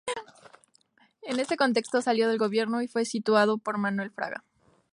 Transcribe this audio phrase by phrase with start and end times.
[1.21, 4.43] En este contexto salió del gobierno y fue sustituido por Manuel Fraga.